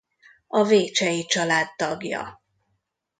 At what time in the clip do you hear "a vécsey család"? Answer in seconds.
0.47-1.67